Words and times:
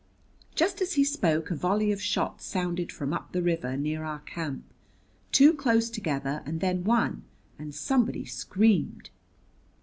Just 0.55 0.81
as 0.81 0.93
he 0.93 1.03
spoke 1.03 1.51
a 1.51 1.55
volley 1.55 1.91
of 1.91 2.01
shots 2.01 2.43
sounded 2.43 2.91
from 2.91 3.13
up 3.13 3.33
the 3.33 3.41
river 3.43 3.77
near 3.77 4.03
our 4.03 4.21
camp, 4.21 4.63
two 5.31 5.53
close 5.53 5.91
together 5.91 6.41
and 6.43 6.59
then 6.59 6.83
one; 6.83 7.21
and 7.59 7.75
somebody 7.75 8.25
screamed. 8.25 9.11